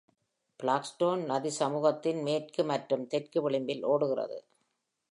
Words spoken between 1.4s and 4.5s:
சமூகத்தின் மேற்கு மற்றும் தெற்கு விளிம்பில் ஓடுகிறது.